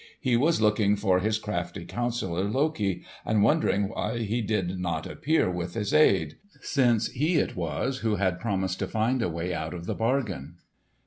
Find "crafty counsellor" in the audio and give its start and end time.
1.37-2.43